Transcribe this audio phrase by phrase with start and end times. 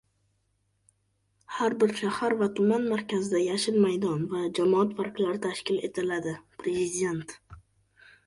[1.57, 7.37] Har bir shahar va tuman markazida "yashil maydon" va jamoat parklari tashkil etiladi– Prezident